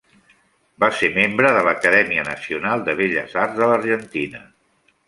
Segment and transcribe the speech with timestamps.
[0.83, 4.45] Va ser membre de l'Acadèmia Nacional de Belles arts de l'Argentina.